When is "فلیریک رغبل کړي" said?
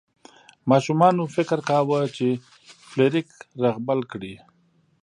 2.87-4.33